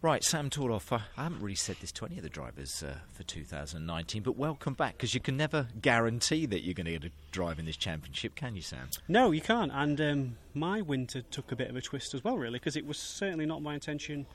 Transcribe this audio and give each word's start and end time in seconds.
Right, 0.00 0.22
Sam 0.22 0.48
Tordoff, 0.48 0.92
I 0.92 1.20
haven't 1.20 1.42
really 1.42 1.56
said 1.56 1.74
this 1.80 1.90
to 1.92 2.06
any 2.06 2.18
of 2.18 2.22
the 2.22 2.28
drivers 2.28 2.84
uh, 2.84 2.98
for 3.14 3.24
2019, 3.24 4.22
but 4.22 4.36
welcome 4.36 4.74
back 4.74 4.96
because 4.96 5.12
you 5.12 5.18
can 5.18 5.36
never 5.36 5.66
guarantee 5.82 6.46
that 6.46 6.60
you're 6.60 6.74
going 6.74 6.86
to 6.86 6.92
get 6.92 7.04
a 7.04 7.10
drive 7.32 7.58
in 7.58 7.66
this 7.66 7.76
championship, 7.76 8.36
can 8.36 8.54
you, 8.54 8.62
Sam? 8.62 8.90
No, 9.08 9.32
you 9.32 9.40
can't. 9.40 9.72
And 9.74 10.00
um, 10.00 10.36
my 10.54 10.82
winter 10.82 11.22
took 11.22 11.50
a 11.50 11.56
bit 11.56 11.68
of 11.68 11.74
a 11.74 11.80
twist 11.80 12.14
as 12.14 12.22
well, 12.22 12.38
really, 12.38 12.60
because 12.60 12.76
it 12.76 12.86
was 12.86 12.96
certainly 12.96 13.44
not 13.44 13.60
my 13.60 13.74
intention 13.74 14.26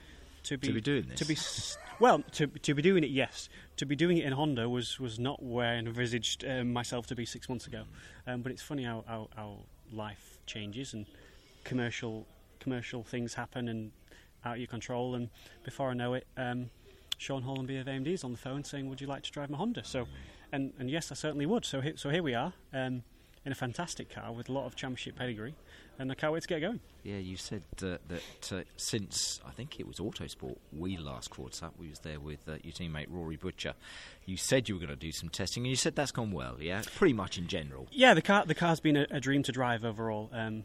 to 0.44 0.57
be 0.57 0.68
To 0.68 0.73
be 0.73 0.81
doing 0.81 1.05
this? 1.07 1.20
To 1.20 1.26
be 1.26 1.38
well, 2.02 2.22
to 2.34 2.48
to 2.48 2.74
be 2.74 2.82
doing 2.82 3.06
it, 3.06 3.12
yes. 3.12 3.48
To 3.78 3.86
be 3.86 3.96
doing 3.96 4.18
it 4.18 4.26
in 4.26 4.34
Honda 4.34 4.68
was 4.68 5.00
was 5.00 5.18
not 5.18 5.42
where 5.42 5.76
I 5.76 5.76
envisaged 5.76 6.44
um, 6.44 6.74
myself 6.74 7.08
to 7.08 7.16
be 7.16 7.26
six 7.26 7.48
months 7.48 7.68
ago. 7.68 7.84
Um, 8.28 8.42
but 8.42 8.52
it's 8.52 8.62
funny 8.62 8.84
how, 8.84 9.06
how 9.08 9.30
how 9.34 9.60
life 9.94 10.40
changes 10.46 10.94
and 10.94 11.06
commercial 11.64 12.28
commercial 12.60 13.04
things 13.04 13.34
happen 13.34 13.70
and 13.70 13.92
out 14.46 14.53
of 14.53 14.60
your 14.60 14.67
control. 14.67 15.15
And 15.15 15.29
before 15.63 15.89
I 15.89 15.94
know 15.94 16.13
it, 16.13 16.25
um, 16.38 16.70
Shaun 17.17 17.43
Hollamby 17.43 17.79
of 17.79 17.88
AMD 17.88 18.07
is 18.07 18.23
on 18.23 18.31
the 18.31 18.38
phone 18.38 18.63
saying, 18.63 18.89
"Would 18.89 18.99
you 19.01 19.07
like 19.07 19.23
to 19.23 19.31
drive 19.31 19.49
my 19.49 19.57
Honda?" 19.57 19.84
So, 19.84 20.07
and 20.51 20.73
and 20.79 20.89
yes, 20.89 21.11
I 21.11 21.15
certainly 21.15 21.45
would. 21.45 21.65
So 21.65 21.81
he- 21.81 21.95
so 21.97 22.09
here 22.09 22.23
we 22.23 22.34
are. 22.34 22.53
Um, 22.73 23.03
in 23.45 23.51
a 23.51 23.55
fantastic 23.55 24.09
car 24.09 24.31
with 24.31 24.48
a 24.48 24.53
lot 24.53 24.65
of 24.65 24.73
championship 24.73 25.17
pedigree, 25.17 25.53
and 25.99 26.09
I 26.09 26.15
can't 26.15 26.31
wait 26.31 26.43
to 26.43 26.48
get 26.48 26.61
going. 26.61 26.79
Yeah, 27.03 27.17
you 27.17 27.35
said 27.35 27.63
uh, 27.81 27.98
that 28.07 28.51
uh, 28.53 28.61
since 28.77 29.41
I 29.45 29.51
think 29.51 29.81
it 29.81 29.85
was 29.85 29.98
Autosport 29.98 30.55
we 30.71 30.95
last 30.95 31.29
caught 31.29 31.62
up, 31.62 31.73
we 31.77 31.89
was 31.89 31.99
there 31.99 32.21
with 32.21 32.48
uh, 32.48 32.53
your 32.63 32.71
teammate 32.71 33.07
Rory 33.09 33.35
Butcher. 33.35 33.73
You 34.25 34.37
said 34.37 34.70
you 34.70 34.75
were 34.75 34.79
going 34.79 34.91
to 34.91 34.95
do 34.95 35.12
some 35.12 35.27
testing, 35.27 35.63
and 35.63 35.70
you 35.70 35.75
said 35.75 35.93
that's 35.93 36.13
gone 36.13 36.31
well. 36.31 36.55
Yeah, 36.62 36.84
pretty 36.95 37.12
much 37.13 37.37
in 37.37 37.48
general. 37.48 37.87
Yeah, 37.91 38.13
the 38.13 38.21
car 38.21 38.45
the 38.45 38.55
car's 38.55 38.79
been 38.79 38.95
a, 38.95 39.07
a 39.12 39.20
dream 39.20 39.43
to 39.43 39.51
drive 39.51 39.84
overall. 39.84 40.29
Um, 40.31 40.63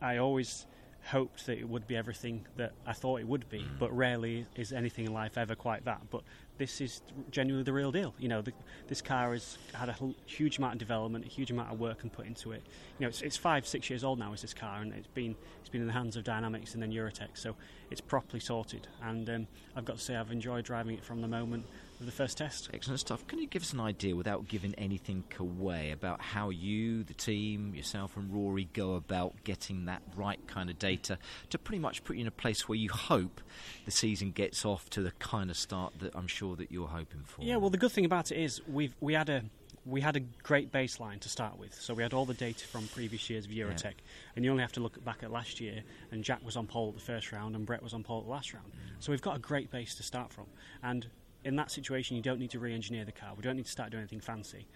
I 0.00 0.16
always 0.16 0.64
hoped 1.06 1.46
that 1.46 1.58
it 1.58 1.68
would 1.68 1.86
be 1.86 1.96
everything 1.96 2.46
that 2.56 2.72
I 2.86 2.92
thought 2.92 3.20
it 3.20 3.28
would 3.28 3.48
be, 3.50 3.64
but 3.78 3.94
rarely 3.94 4.46
is 4.56 4.72
anything 4.72 5.06
in 5.06 5.12
life 5.12 5.36
ever 5.36 5.54
quite 5.54 5.84
that. 5.84 6.00
But 6.10 6.22
this 6.56 6.80
is 6.80 7.02
genuinely 7.30 7.64
the 7.64 7.72
real 7.72 7.92
deal. 7.92 8.14
You 8.18 8.28
know, 8.28 8.40
the, 8.40 8.52
this 8.86 9.02
car 9.02 9.32
has 9.32 9.58
had 9.74 9.88
a 9.88 9.96
huge 10.26 10.58
amount 10.58 10.74
of 10.74 10.78
development, 10.78 11.24
a 11.24 11.28
huge 11.28 11.50
amount 11.50 11.72
of 11.72 11.78
work 11.78 12.02
and 12.02 12.12
put 12.12 12.26
into 12.26 12.52
it. 12.52 12.62
You 12.98 13.04
know, 13.04 13.08
it's, 13.08 13.22
it's 13.22 13.36
five, 13.36 13.66
six 13.66 13.90
years 13.90 14.02
old 14.02 14.18
now. 14.18 14.32
Is 14.32 14.42
this 14.42 14.54
car, 14.54 14.80
and 14.80 14.92
it's 14.94 15.08
been 15.08 15.34
it's 15.60 15.68
been 15.68 15.82
in 15.82 15.86
the 15.86 15.92
hands 15.92 16.16
of 16.16 16.24
Dynamics 16.24 16.74
and 16.74 16.82
then 16.82 16.90
Eurotech, 16.90 17.34
so 17.34 17.54
it's 17.90 18.00
properly 18.00 18.40
sorted. 18.40 18.88
And 19.02 19.28
um, 19.28 19.46
I've 19.76 19.84
got 19.84 19.98
to 19.98 20.02
say, 20.02 20.16
I've 20.16 20.32
enjoyed 20.32 20.64
driving 20.64 20.96
it 20.96 21.04
from 21.04 21.20
the 21.20 21.28
moment 21.28 21.66
of 22.00 22.06
the 22.06 22.12
first 22.12 22.38
test. 22.38 22.68
Excellent 22.72 23.00
stuff. 23.00 23.26
Can 23.26 23.38
you 23.38 23.46
give 23.46 23.62
us 23.62 23.72
an 23.72 23.80
idea, 23.80 24.14
without 24.16 24.48
giving 24.48 24.74
anything 24.76 25.24
away, 25.38 25.90
about 25.90 26.20
how 26.20 26.50
you, 26.50 27.04
the 27.04 27.14
team, 27.14 27.74
yourself, 27.74 28.16
and 28.16 28.32
Rory 28.32 28.68
go 28.72 28.94
about 28.94 29.34
getting 29.44 29.86
that 29.86 30.02
right 30.16 30.40
kind 30.46 30.70
of 30.70 30.78
data 30.78 31.18
to 31.50 31.58
pretty 31.58 31.78
much 31.78 32.04
put 32.04 32.16
you 32.16 32.22
in 32.22 32.28
a 32.28 32.32
place 32.32 32.68
where 32.68 32.76
you 32.76 32.90
hope 32.90 33.40
the 33.84 33.90
season 33.90 34.30
gets 34.32 34.64
off 34.64 34.90
to 34.90 35.02
the 35.02 35.12
kind 35.12 35.50
of 35.50 35.56
start 35.56 35.98
that 36.00 36.14
I'm 36.14 36.26
sure 36.26 36.56
that 36.56 36.70
you're 36.70 36.88
hoping 36.88 37.22
for? 37.24 37.42
Yeah, 37.42 37.56
well, 37.56 37.70
the 37.70 37.78
good 37.78 37.92
thing 37.92 38.04
about 38.04 38.30
it 38.32 38.38
is 38.38 38.60
we've 38.66 38.94
we 39.00 39.14
had 39.14 39.28
a 39.28 39.42
we 39.86 40.00
had 40.00 40.16
a 40.16 40.20
great 40.20 40.72
baseline 40.72 41.20
to 41.20 41.28
start 41.28 41.58
with. 41.58 41.74
So 41.74 41.94
we 41.94 42.02
had 42.02 42.14
all 42.14 42.24
the 42.24 42.34
data 42.34 42.66
from 42.66 42.88
previous 42.88 43.28
years 43.28 43.44
of 43.44 43.50
Eurotech, 43.50 43.94
and 44.34 44.44
you 44.44 44.50
only 44.50 44.62
have 44.62 44.72
to 44.72 44.80
look 44.80 45.02
back 45.04 45.22
at 45.22 45.30
last 45.30 45.60
year. 45.60 45.82
And 46.10 46.24
Jack 46.24 46.44
was 46.44 46.56
on 46.56 46.66
pole 46.66 46.88
at 46.88 46.94
the 46.94 47.00
first 47.00 47.32
round, 47.32 47.54
and 47.54 47.66
Brett 47.66 47.82
was 47.82 47.92
on 47.92 48.02
pole 48.02 48.20
at 48.20 48.24
the 48.24 48.30
last 48.30 48.54
round. 48.54 48.66
Mm. 48.66 49.02
So 49.04 49.12
we've 49.12 49.22
got 49.22 49.36
a 49.36 49.40
great 49.40 49.70
base 49.70 49.94
to 49.96 50.02
start 50.02 50.32
from. 50.32 50.46
And 50.82 51.06
in 51.44 51.56
that 51.56 51.70
situation, 51.70 52.16
you 52.16 52.22
don't 52.22 52.38
need 52.38 52.50
to 52.50 52.58
re-engineer 52.58 53.04
the 53.04 53.12
car. 53.12 53.32
We 53.36 53.42
don't 53.42 53.56
need 53.56 53.66
to 53.66 53.70
start 53.70 53.90
doing 53.90 54.02
anything 54.02 54.20
fancy. 54.20 54.66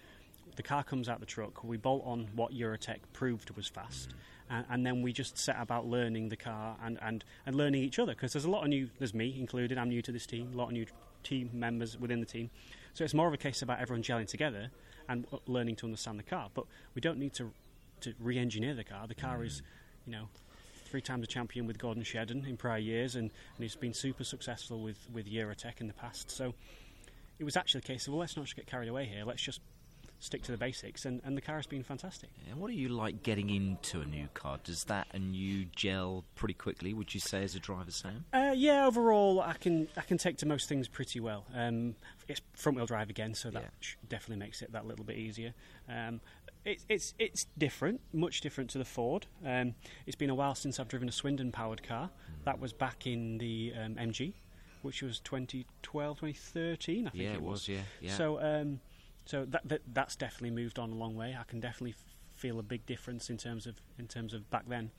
The 0.55 0.63
car 0.63 0.83
comes 0.83 1.09
out 1.09 1.19
the 1.19 1.25
truck. 1.25 1.63
We 1.63 1.77
bolt 1.77 2.03
on 2.05 2.27
what 2.35 2.53
Eurotech 2.53 2.99
proved 3.13 3.49
was 3.51 3.67
fast, 3.67 4.09
and, 4.49 4.65
and 4.69 4.85
then 4.85 5.01
we 5.01 5.13
just 5.13 5.37
set 5.37 5.55
about 5.59 5.87
learning 5.87 6.29
the 6.29 6.35
car 6.35 6.75
and, 6.83 6.99
and, 7.01 7.23
and 7.45 7.55
learning 7.55 7.83
each 7.83 7.99
other. 7.99 8.13
Because 8.13 8.33
there's 8.33 8.45
a 8.45 8.49
lot 8.49 8.63
of 8.63 8.69
new. 8.69 8.89
There's 8.97 9.13
me 9.13 9.35
included. 9.39 9.77
I'm 9.77 9.89
new 9.89 10.01
to 10.01 10.11
this 10.11 10.25
team. 10.25 10.51
A 10.53 10.57
lot 10.57 10.67
of 10.67 10.73
new 10.73 10.85
team 11.23 11.49
members 11.53 11.97
within 11.97 12.19
the 12.19 12.25
team. 12.25 12.49
So 12.93 13.03
it's 13.03 13.13
more 13.13 13.27
of 13.27 13.33
a 13.33 13.37
case 13.37 13.61
about 13.61 13.79
everyone 13.79 14.03
gelling 14.03 14.27
together 14.27 14.69
and 15.07 15.25
uh, 15.31 15.37
learning 15.47 15.75
to 15.77 15.85
understand 15.85 16.19
the 16.19 16.23
car. 16.23 16.49
But 16.53 16.65
we 16.93 17.01
don't 17.01 17.19
need 17.19 17.33
to 17.35 17.51
to 18.01 18.13
re-engineer 18.19 18.75
the 18.75 18.83
car. 18.83 19.07
The 19.07 19.15
car 19.15 19.43
is, 19.43 19.61
you 20.05 20.13
know, 20.13 20.29
three 20.89 21.01
times 21.01 21.23
a 21.23 21.27
champion 21.27 21.67
with 21.67 21.77
Gordon 21.77 22.03
Shedden 22.03 22.47
in 22.47 22.57
prior 22.57 22.79
years, 22.79 23.15
and, 23.15 23.31
and 23.55 23.63
he's 23.63 23.75
been 23.75 23.93
super 23.93 24.23
successful 24.23 24.81
with 24.81 25.07
with 25.13 25.27
Eurotech 25.27 25.79
in 25.79 25.87
the 25.87 25.93
past. 25.93 26.31
So 26.31 26.53
it 27.37 27.43
was 27.43 27.55
actually 27.55 27.79
a 27.79 27.83
case 27.83 28.07
of 28.07 28.13
well, 28.13 28.19
let's 28.19 28.35
not 28.35 28.45
just 28.45 28.55
get 28.55 28.67
carried 28.67 28.89
away 28.89 29.05
here. 29.05 29.23
Let's 29.25 29.41
just 29.41 29.61
stick 30.19 30.43
to 30.43 30.51
the 30.51 30.57
basics, 30.57 31.05
and, 31.05 31.21
and 31.23 31.37
the 31.37 31.41
car 31.41 31.55
has 31.55 31.65
been 31.65 31.83
fantastic. 31.83 32.29
And 32.49 32.59
what 32.59 32.69
are 32.69 32.73
you 32.73 32.89
like 32.89 33.23
getting 33.23 33.49
into 33.49 34.01
a 34.01 34.05
new 34.05 34.27
car? 34.33 34.59
Does 34.63 34.83
that 34.85 35.07
and 35.11 35.35
you 35.35 35.65
gel 35.75 36.25
pretty 36.35 36.53
quickly? 36.53 36.93
Would 36.93 37.13
you 37.13 37.19
say 37.19 37.43
as 37.43 37.55
a 37.55 37.59
driver, 37.59 37.91
Sam? 37.91 38.25
Uh, 38.33 38.53
yeah, 38.55 38.85
overall, 38.85 39.41
I 39.41 39.53
can 39.53 39.87
I 39.97 40.01
can 40.01 40.17
take 40.17 40.37
to 40.37 40.45
most 40.45 40.67
things 40.67 40.87
pretty 40.87 41.19
well. 41.19 41.45
Um, 41.55 41.95
it's 42.27 42.41
front 42.53 42.75
wheel 42.77 42.85
drive 42.85 43.09
again, 43.09 43.33
so 43.33 43.49
that 43.51 43.63
Yeah. 43.63 43.87
definitely 44.09 44.43
makes 44.45 44.61
it 44.61 44.71
that 44.73 44.85
little 44.85 45.05
bit 45.05 45.17
easier. 45.17 45.53
Um, 45.87 46.19
it's 46.65 46.85
it's 46.89 47.13
it's 47.17 47.45
different, 47.57 48.01
much 48.11 48.41
different 48.41 48.69
to 48.71 48.77
the 48.77 48.85
Ford. 48.85 49.25
Um, 49.45 49.75
it's 50.05 50.17
been 50.17 50.29
a 50.29 50.35
while 50.35 50.55
since 50.55 50.79
I've 50.79 50.89
driven 50.89 51.07
a 51.07 51.13
Swindon 51.13 51.51
powered 51.53 51.81
car. 51.81 52.09
That 52.43 52.59
was 52.59 52.73
back 52.73 53.07
in 53.07 53.37
the 53.37 53.73
um, 53.81 53.95
MG, 53.95 54.33
which 54.81 55.01
was 55.01 55.19
2012, 55.21 56.17
2013, 56.19 57.07
I 57.07 57.09
think 57.09 57.23
Yeah, 57.23 57.29
it 57.31 57.35
it 57.35 57.41
was, 57.41 57.67
yeah, 57.69 57.79
yeah. 58.01 58.15
So 58.17 58.39
um, 58.41 58.81
so 59.29 59.45
that, 59.45 59.61
that 59.65 59.81
that's 59.93 60.15
definitely 60.15 60.49
moved 60.49 60.79
on 60.79 60.89
a 60.89 60.95
long 60.95 61.15
way. 61.15 61.37
I 61.39 61.43
can 61.43 61.59
definitely 61.59 61.91
f- 61.91 62.15
feel 62.33 62.57
a 62.57 62.63
big 62.63 62.83
difference 62.87 63.29
in 63.29 63.37
terms 63.37 63.67
of 63.67 63.75
in 63.99 64.07
terms 64.07 64.33
of 64.33 64.49
back 64.49 64.67
then. 64.67 64.89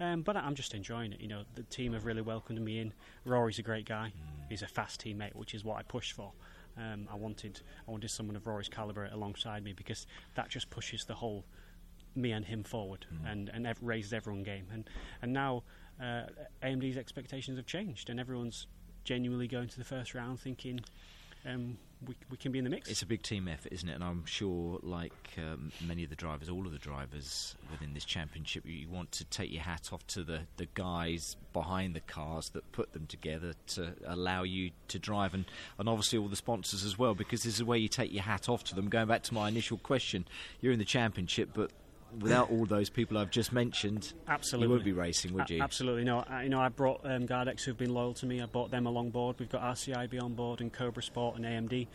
Um, 0.00 0.22
but 0.22 0.36
I'm 0.36 0.56
just 0.56 0.74
enjoying 0.74 1.12
it. 1.12 1.20
You 1.20 1.28
know, 1.28 1.44
the 1.54 1.62
team 1.62 1.92
have 1.92 2.04
really 2.04 2.20
welcomed 2.20 2.60
me 2.60 2.80
in. 2.80 2.92
Rory's 3.24 3.60
a 3.60 3.62
great 3.62 3.86
guy. 3.86 4.12
He's 4.48 4.62
a 4.62 4.66
fast 4.66 5.00
teammate, 5.00 5.36
which 5.36 5.54
is 5.54 5.62
what 5.62 5.76
I 5.76 5.82
pushed 5.82 6.14
for. 6.14 6.32
Um, 6.76 7.06
I 7.12 7.14
wanted 7.14 7.60
I 7.86 7.92
wanted 7.92 8.10
someone 8.10 8.34
of 8.34 8.48
Rory's 8.48 8.68
caliber 8.68 9.08
alongside 9.12 9.62
me 9.62 9.72
because 9.72 10.08
that 10.34 10.48
just 10.48 10.68
pushes 10.68 11.04
the 11.04 11.14
whole 11.14 11.44
me 12.16 12.32
and 12.32 12.44
him 12.44 12.64
forward 12.64 13.06
and 13.24 13.50
and 13.50 13.68
ev- 13.68 13.78
raises 13.80 14.12
everyone 14.12 14.42
game. 14.42 14.66
And 14.72 14.90
and 15.22 15.32
now 15.32 15.62
uh, 16.02 16.22
AMD's 16.60 16.96
expectations 16.96 17.56
have 17.56 17.66
changed, 17.66 18.10
and 18.10 18.18
everyone's 18.18 18.66
genuinely 19.04 19.46
going 19.46 19.68
to 19.68 19.78
the 19.78 19.84
first 19.84 20.12
round 20.12 20.40
thinking 20.40 20.80
um, 21.44 21.78
we 22.06 22.14
we 22.30 22.36
can 22.36 22.52
be 22.52 22.58
in 22.58 22.64
the 22.64 22.70
mix. 22.70 22.88
It's 22.90 23.02
a 23.02 23.06
big 23.06 23.22
team 23.22 23.48
effort, 23.48 23.72
isn't 23.72 23.88
it? 23.88 23.94
And 23.94 24.04
I'm 24.04 24.24
sure, 24.26 24.78
like 24.82 25.12
um, 25.38 25.72
many 25.86 26.04
of 26.04 26.10
the 26.10 26.16
drivers, 26.16 26.48
all 26.48 26.66
of 26.66 26.72
the 26.72 26.78
drivers 26.78 27.54
within 27.70 27.94
this 27.94 28.04
championship, 28.04 28.64
you 28.66 28.88
want 28.88 29.12
to 29.12 29.24
take 29.24 29.52
your 29.52 29.62
hat 29.62 29.90
off 29.92 30.06
to 30.08 30.22
the, 30.22 30.40
the 30.56 30.66
guys 30.74 31.36
behind 31.52 31.94
the 31.94 32.00
cars 32.00 32.50
that 32.50 32.70
put 32.72 32.92
them 32.92 33.06
together 33.06 33.54
to 33.68 33.94
allow 34.06 34.42
you 34.42 34.70
to 34.88 34.98
drive, 34.98 35.34
and, 35.34 35.46
and 35.78 35.88
obviously 35.88 36.18
all 36.18 36.28
the 36.28 36.36
sponsors 36.36 36.84
as 36.84 36.98
well, 36.98 37.14
because 37.14 37.42
this 37.42 37.54
is 37.54 37.64
where 37.64 37.78
you 37.78 37.88
take 37.88 38.12
your 38.12 38.24
hat 38.24 38.48
off 38.48 38.64
to 38.64 38.74
them. 38.74 38.88
Going 38.88 39.08
back 39.08 39.22
to 39.24 39.34
my 39.34 39.48
initial 39.48 39.78
question, 39.78 40.26
you're 40.60 40.72
in 40.72 40.78
the 40.78 40.84
championship, 40.84 41.50
but 41.54 41.70
without 42.20 42.50
all 42.50 42.66
those 42.66 42.88
people 42.90 43.18
I've 43.18 43.30
just 43.30 43.52
mentioned, 43.52 44.12
Absolutely. 44.28 44.66
you 44.68 44.72
would 44.74 44.84
be 44.84 44.92
racing, 44.92 45.34
would 45.34 45.50
A- 45.50 45.54
you? 45.54 45.62
Absolutely. 45.62 46.04
No, 46.04 46.24
I, 46.28 46.44
you 46.44 46.48
know, 46.48 46.60
I 46.60 46.68
brought 46.68 47.00
um, 47.04 47.26
Gardex 47.26 47.62
who've 47.64 47.76
been 47.76 47.92
loyal 47.94 48.14
to 48.14 48.26
me. 48.26 48.40
I 48.40 48.46
brought 48.46 48.70
them 48.70 48.86
along 48.86 49.10
board. 49.10 49.36
We've 49.38 49.48
got 49.50 49.62
RCIB 49.62 50.22
on 50.22 50.34
board 50.34 50.60
and 50.60 50.72
Cobra 50.72 51.02
Sport 51.02 51.36
and 51.38 51.44
AMD. 51.44 51.86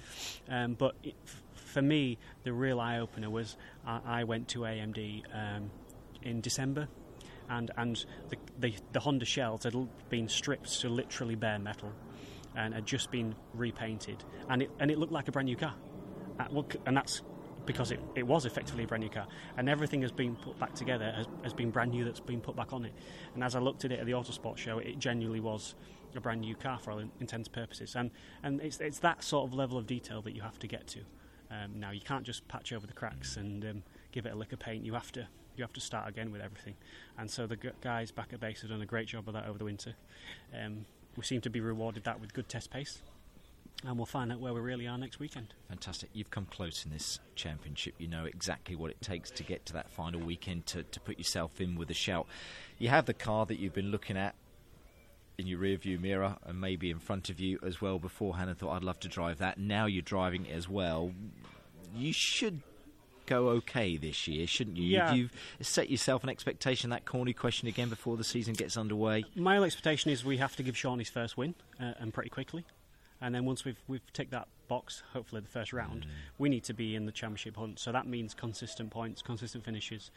Um, 0.50 0.74
but 0.74 0.96
it, 1.04 1.16
f- 1.26 1.42
for 1.56 1.82
me, 1.82 2.18
the 2.44 2.54
real 2.54 2.80
eye 2.80 3.00
opener 3.00 3.30
was 3.30 3.56
I, 3.86 4.00
I 4.06 4.24
went 4.24 4.48
to 4.50 4.59
AMD 4.59 5.24
um, 5.34 5.72
in 6.24 6.42
December. 6.42 6.88
And, 7.50 7.70
and 7.76 8.06
the, 8.30 8.38
the, 8.59 8.74
the 8.94 9.00
Honda 9.02 9.26
shells 9.26 9.64
had 9.64 9.76
been 10.09 10.30
stripped 10.30 10.80
to 10.82 10.90
literally 10.90 11.36
bare 11.36 11.59
metal 11.59 11.92
and 12.56 12.74
had 12.74 12.86
just 12.86 13.12
been 13.12 13.36
repainted. 13.53 14.24
And 14.50 14.62
it, 14.62 14.72
and 14.80 14.90
it 14.90 14.98
looked 14.98 15.12
like 15.12 15.28
a 15.28 15.32
brand 15.32 15.48
new 15.48 15.58
car. 15.58 15.74
Uh, 16.40 16.46
well, 16.52 16.66
and 16.86 16.96
that's 16.96 17.22
because 17.66 17.92
it, 17.92 18.00
it 18.16 18.24
was 18.24 18.46
effectively 18.46 18.84
a 18.84 18.88
brand 18.88 19.04
new 19.04 19.10
car, 19.10 19.28
and 19.58 19.70
everything 19.70 20.02
has 20.02 20.12
been 20.12 20.36
put 20.36 20.58
back 20.60 20.74
together 20.74 21.12
has, 21.16 21.28
has 21.44 21.54
been 21.54 21.72
brand 21.72 21.92
new 21.92 22.04
that's 22.04 22.20
been 22.20 22.42
put 22.42 22.56
back 22.56 22.74
on 22.74 22.86
it. 22.86 22.94
And 23.34 23.44
as 23.44 23.56
I 23.56 23.60
looked 23.60 23.86
at 23.86 23.92
it 23.92 24.00
at 24.00 24.06
the 24.06 24.14
Autosport 24.14 24.58
show, 24.58 24.80
it 24.80 25.00
genuinely 25.00 25.40
was 25.40 25.76
a 26.16 26.20
brand 26.20 26.42
new 26.42 26.56
car 26.56 26.80
for 26.80 26.92
all 26.92 27.00
intents 27.00 27.48
and 27.48 27.52
purposes. 27.52 27.96
And 27.96 28.12
and 28.44 28.62
it's 28.62 28.80
it's 28.80 29.00
that 29.00 29.24
sort 29.24 29.47
of 29.47 29.53
level 29.53 29.78
of 29.78 29.88
detail 29.88 30.22
that 30.24 30.35
you 30.35 30.41
have 30.41 30.59
to 30.59 30.68
get 30.68 30.88
to. 30.88 31.00
Um, 31.50 31.80
now 31.80 31.91
you 31.91 32.02
can't 32.02 32.24
just 32.24 32.47
patch 32.47 32.72
over 32.72 32.88
the 32.88 32.94
cracks 32.94 33.35
and 33.35 33.64
um, 33.66 33.84
give 34.12 34.26
it 34.26 34.34
a 34.34 34.35
lick 34.35 34.53
of 34.53 34.59
paint. 34.59 34.85
You 34.85 34.94
have 34.94 35.12
to 35.14 35.28
you 35.56 35.64
have 35.64 35.74
to 35.74 35.82
start 35.82 36.08
again 36.08 36.32
with 36.32 36.41
everything. 36.41 36.76
And 37.18 37.30
so 37.30 37.46
the 37.46 37.58
guys 37.82 38.12
back 38.12 38.34
at 38.34 38.40
base 38.40 38.62
have 38.62 38.70
done 38.70 38.82
a 38.82 38.85
great 38.85 39.08
job 39.08 39.28
of 39.28 39.34
that 39.34 39.47
over 39.47 39.58
the 39.58 39.66
winter. 39.66 39.96
Um, 40.58 40.85
we 41.18 41.24
seem 41.24 41.41
to 41.41 41.50
be 41.50 41.59
rewarded 41.59 42.06
that 42.06 42.22
with 42.22 42.34
good 42.34 42.47
test 42.47 42.72
pace. 42.72 43.02
And 43.84 43.98
we'll 43.98 44.06
find 44.06 44.32
out 44.32 44.40
where 44.40 44.54
we 44.54 44.60
really 44.60 44.88
are 44.88 44.98
next 44.98 45.20
weekend. 45.20 45.56
Fantastic. 45.68 46.12
You've 46.14 46.30
come 46.30 46.46
close 46.46 46.86
in 46.86 46.92
this 46.92 47.20
championship. 47.36 47.96
You 47.98 48.08
know 48.08 48.26
exactly 48.26 48.76
what 48.76 48.92
it 48.92 49.02
takes 49.02 49.32
to 49.32 49.44
get 49.44 49.66
to 49.68 49.74
that 49.74 49.90
final 49.90 50.22
weekend 50.22 50.68
to, 50.68 50.84
to 50.84 51.00
put 51.00 51.18
yourself 51.18 51.60
in 51.60 51.76
with 51.76 51.90
a 51.90 51.96
shout. 51.96 52.28
You 52.78 52.90
have 52.90 53.08
the 53.08 53.16
car 53.16 53.48
that 53.48 53.58
you've 53.58 53.74
been 53.74 53.90
looking 53.90 54.18
at 54.18 54.36
in 55.40 55.48
your 55.48 55.60
rearview 55.60 56.00
mirror 56.00 56.38
and 56.46 56.62
maybe 56.62 56.92
in 56.92 57.00
front 57.00 57.30
of 57.30 57.40
you 57.40 57.58
as 57.64 57.82
well 57.82 57.98
beforehand 57.98 58.50
and 58.50 58.60
thought 58.60 58.76
I'd 58.76 58.84
love 58.84 59.00
to 59.00 59.08
drive 59.08 59.40
that. 59.40 59.58
Now 59.58 59.88
you're 59.88 60.04
driving 60.04 60.46
it 60.46 60.54
as 60.54 60.70
well. 60.70 61.12
You 61.96 62.14
should 62.14 62.62
go 63.26 63.50
okay 63.50 63.98
this 63.98 64.28
year, 64.28 64.46
shouldn't 64.46 64.78
you? 64.78 64.84
Yeah. 64.84 65.14
You've 65.14 65.32
set 65.62 65.90
yourself 65.90 66.24
an 66.24 66.30
expectation 66.30 66.92
that 66.92 67.06
corny 67.06 67.34
question 67.34 67.68
again 67.68 67.90
before 67.90 68.18
the 68.18 68.24
season 68.24 68.54
gets 68.54 68.78
underway. 68.78 69.26
My 69.36 69.56
only 69.56 69.68
expectation 69.68 70.12
is 70.12 70.24
we 70.24 70.38
have 70.38 70.56
to 70.58 70.64
give 70.64 70.78
Shaun 70.78 71.00
his 71.00 71.10
first 71.10 71.38
win, 71.38 71.56
uh, 71.80 71.94
and 72.00 72.14
pretty 72.14 72.30
quickly. 72.30 72.66
And 73.22 73.34
then 73.35 73.46
once 73.46 73.64
we've 73.66 73.79
we've 73.88 74.02
ticked 74.14 74.32
that 74.32 74.47
box, 74.68 75.03
hopefully 75.14 75.41
the 75.41 75.47
first 75.50 75.73
round, 75.73 76.06
we 76.38 76.50
need 76.50 76.64
to 76.64 76.73
be 76.73 76.96
in 76.96 77.06
the 77.06 77.12
championship 77.12 77.56
hunt. 77.58 77.79
So 77.79 77.91
that 77.91 78.08
means 78.08 78.34
consistent 78.34 78.90
points, 78.90 79.22
consistent 79.22 79.64
finishes. 79.66 80.12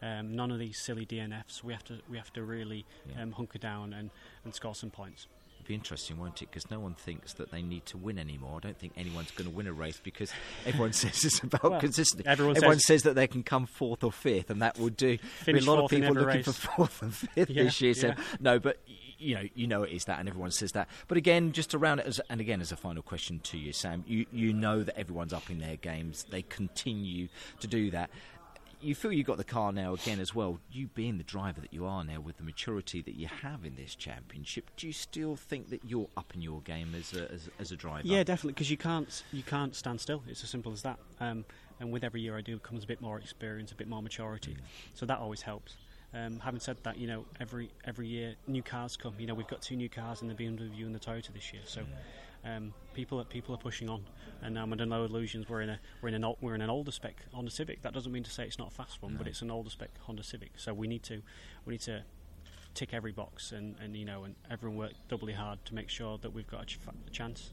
Um, 0.00 0.34
none 0.36 0.50
of 0.50 0.58
these 0.58 0.78
silly 0.80 1.04
DNFs. 1.06 1.62
We 1.62 1.72
have 1.72 1.84
to 1.84 1.98
we 2.08 2.16
have 2.16 2.32
to 2.34 2.42
really 2.42 2.84
Yeah. 3.14 3.22
um, 3.22 3.32
hunker 3.32 3.58
down 3.58 3.92
and, 3.92 4.10
and 4.44 4.54
score 4.54 4.74
some 4.74 4.90
points. 4.90 5.26
It'll 5.60 5.66
be 5.68 5.74
interesting, 5.74 6.18
won't 6.18 6.40
it? 6.40 6.48
Because 6.50 6.70
no 6.70 6.78
one 6.78 6.94
thinks 6.94 7.32
that 7.34 7.50
they 7.50 7.62
need 7.62 7.84
to 7.86 7.96
win 7.98 8.16
anymore. 8.18 8.58
I 8.58 8.60
don't 8.68 8.78
think 8.78 8.92
anyone's 8.96 9.32
going 9.32 9.50
to 9.50 9.54
win 9.54 9.66
a 9.66 9.72
race 9.72 10.00
because 10.02 10.30
everyone 10.66 10.92
says 10.92 11.24
it's 11.24 11.40
about 11.40 11.64
Well, 11.70 11.80
consistency. 11.80 12.24
everyone 12.26 12.54
says, 12.56 12.86
says- 12.86 13.02
that 13.02 13.14
they 13.14 13.26
can 13.26 13.42
come 13.42 13.66
fourth 13.66 14.02
or 14.04 14.12
fifth, 14.12 14.50
and 14.50 14.62
that 14.62 14.78
will 14.78 14.88
do. 14.90 15.18
I 15.46 15.52
mean, 15.52 15.62
a 15.64 15.66
lot 15.70 15.84
of 15.84 15.90
people 15.90 16.14
looking 16.14 16.44
for 16.44 16.52
fourth 16.52 17.02
and 17.02 17.12
fifth 17.14 17.50
Yeah, 17.50 17.64
this 17.64 17.80
year. 17.80 17.94
So 17.94 18.08
yeah. 18.08 18.14
no, 18.40 18.58
but 18.60 18.78
you 19.18 19.34
know, 19.34 19.42
you 19.54 19.66
know 19.66 19.82
it 19.82 19.92
is 19.92 20.04
that, 20.06 20.20
and 20.20 20.28
everyone 20.28 20.50
says 20.50 20.72
that. 20.72 20.88
But 21.08 21.18
again, 21.18 21.52
just 21.52 21.74
around 21.74 22.00
it, 22.00 22.06
as, 22.06 22.20
and 22.30 22.40
again, 22.40 22.60
as 22.60 22.72
a 22.72 22.76
final 22.76 23.02
question 23.02 23.40
to 23.44 23.58
you, 23.58 23.72
Sam, 23.72 24.04
you 24.06 24.26
you 24.32 24.52
know 24.52 24.82
that 24.82 24.98
everyone's 24.98 25.32
up 25.32 25.50
in 25.50 25.58
their 25.58 25.76
games. 25.76 26.24
They 26.30 26.42
continue 26.42 27.28
to 27.60 27.66
do 27.66 27.90
that. 27.90 28.10
You 28.80 28.94
feel 28.94 29.12
you've 29.12 29.26
got 29.26 29.38
the 29.38 29.44
car 29.44 29.72
now 29.72 29.94
again 29.94 30.20
as 30.20 30.36
well. 30.36 30.60
You 30.70 30.86
being 30.86 31.18
the 31.18 31.24
driver 31.24 31.60
that 31.60 31.72
you 31.72 31.84
are 31.84 32.04
now, 32.04 32.20
with 32.20 32.36
the 32.36 32.44
maturity 32.44 33.02
that 33.02 33.16
you 33.16 33.26
have 33.26 33.64
in 33.64 33.74
this 33.74 33.96
championship, 33.96 34.70
do 34.76 34.86
you 34.86 34.92
still 34.92 35.34
think 35.34 35.70
that 35.70 35.80
you're 35.84 36.08
up 36.16 36.32
in 36.32 36.42
your 36.42 36.60
game 36.60 36.94
as 36.96 37.12
a, 37.12 37.28
as, 37.32 37.50
as 37.58 37.72
a 37.72 37.76
driver? 37.76 38.06
Yeah, 38.06 38.22
definitely, 38.22 38.52
because 38.52 38.70
you 38.70 38.76
can't 38.76 39.24
you 39.32 39.42
can't 39.42 39.74
stand 39.74 40.00
still. 40.00 40.22
It's 40.28 40.44
as 40.44 40.50
simple 40.50 40.72
as 40.72 40.82
that. 40.82 40.98
Um, 41.20 41.44
and 41.80 41.90
with 41.90 42.04
every 42.04 42.20
year 42.20 42.36
I 42.36 42.40
do 42.40 42.58
comes 42.60 42.84
a 42.84 42.86
bit 42.86 43.00
more 43.00 43.18
experience, 43.18 43.72
a 43.72 43.74
bit 43.74 43.88
more 43.88 44.02
maturity. 44.02 44.56
So 44.94 45.06
that 45.06 45.18
always 45.18 45.42
helps. 45.42 45.76
Um, 46.14 46.40
having 46.40 46.60
said 46.60 46.78
that, 46.84 46.96
you 46.96 47.06
know, 47.06 47.26
every 47.38 47.70
every 47.84 48.08
year 48.08 48.34
new 48.46 48.62
cars 48.62 48.96
come. 48.96 49.14
You 49.18 49.26
know, 49.26 49.34
we've 49.34 49.46
got 49.46 49.60
two 49.60 49.76
new 49.76 49.88
cars 49.88 50.22
in 50.22 50.28
the 50.28 50.34
BMW 50.34 50.86
and 50.86 50.94
the 50.94 50.98
Toyota 50.98 51.32
this 51.34 51.52
year. 51.52 51.62
So 51.66 51.82
um, 52.44 52.72
people 52.94 53.20
are 53.20 53.24
people 53.24 53.54
are 53.54 53.58
pushing 53.58 53.88
on. 53.88 54.04
And 54.42 54.56
um, 54.56 54.72
under 54.72 54.86
no 54.86 55.04
illusions, 55.04 55.48
we're 55.48 55.62
in 55.62 55.70
a 55.70 55.80
we're 56.00 56.08
in 56.08 56.14
an 56.22 56.34
we're 56.40 56.54
in 56.54 56.62
an 56.62 56.70
older 56.70 56.92
spec 56.92 57.24
Honda 57.32 57.50
Civic. 57.50 57.82
That 57.82 57.92
doesn't 57.92 58.12
mean 58.12 58.24
to 58.24 58.30
say 58.30 58.44
it's 58.44 58.58
not 58.58 58.68
a 58.68 58.74
fast 58.74 59.02
one, 59.02 59.16
but 59.16 59.26
it's 59.26 59.42
an 59.42 59.50
older 59.50 59.70
spec 59.70 59.90
Honda 60.00 60.22
Civic. 60.22 60.52
So 60.56 60.72
we 60.72 60.86
need 60.86 61.02
to 61.04 61.20
we 61.64 61.74
need 61.74 61.82
to 61.82 62.04
tick 62.74 62.94
every 62.94 63.12
box 63.12 63.52
and, 63.52 63.74
and 63.82 63.96
you 63.96 64.04
know 64.04 64.24
and 64.24 64.36
everyone 64.50 64.78
work 64.78 64.92
doubly 65.08 65.32
hard 65.32 65.64
to 65.64 65.74
make 65.74 65.88
sure 65.88 66.16
that 66.18 66.32
we've 66.32 66.46
got 66.46 66.62
a, 66.62 66.66
ch- 66.66 66.78
a 67.06 67.10
chance. 67.10 67.50